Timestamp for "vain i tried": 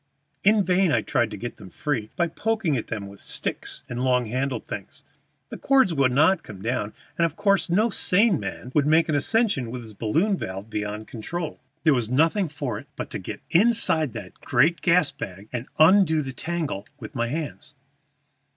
0.63-1.29